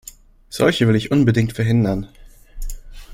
[0.49, 2.09] Solche will ich unbedingt verhindern!